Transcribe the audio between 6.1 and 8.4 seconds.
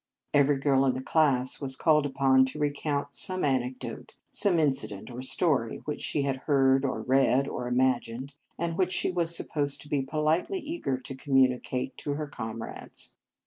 had heard, or read, or imagined,